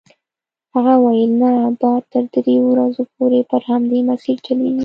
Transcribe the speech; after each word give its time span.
هغه 0.73 0.93
وویل 1.03 1.31
نه 1.43 1.51
باد 1.81 2.03
تر 2.13 2.23
دریو 2.33 2.63
ورځو 2.73 3.03
پورې 3.15 3.39
پر 3.49 3.61
همدې 3.69 3.99
مسیر 4.09 4.37
چلیږي. 4.45 4.79